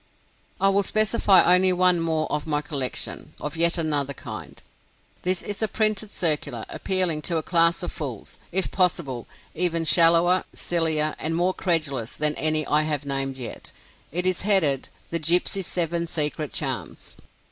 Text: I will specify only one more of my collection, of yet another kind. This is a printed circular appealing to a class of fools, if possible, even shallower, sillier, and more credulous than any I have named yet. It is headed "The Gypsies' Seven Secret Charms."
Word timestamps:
I 0.59 0.67
will 0.69 0.81
specify 0.81 1.43
only 1.43 1.71
one 1.71 1.99
more 2.01 2.25
of 2.31 2.47
my 2.47 2.59
collection, 2.63 3.35
of 3.39 3.55
yet 3.55 3.77
another 3.77 4.15
kind. 4.15 4.59
This 5.21 5.43
is 5.43 5.61
a 5.61 5.67
printed 5.67 6.09
circular 6.09 6.65
appealing 6.69 7.21
to 7.29 7.37
a 7.37 7.43
class 7.43 7.83
of 7.83 7.91
fools, 7.91 8.39
if 8.51 8.71
possible, 8.71 9.27
even 9.53 9.85
shallower, 9.85 10.43
sillier, 10.55 11.15
and 11.19 11.35
more 11.35 11.53
credulous 11.53 12.13
than 12.15 12.33
any 12.33 12.65
I 12.65 12.81
have 12.81 13.05
named 13.05 13.37
yet. 13.37 13.71
It 14.11 14.25
is 14.25 14.41
headed 14.41 14.89
"The 15.11 15.19
Gypsies' 15.19 15.65
Seven 15.65 16.07
Secret 16.07 16.51
Charms." 16.51 17.15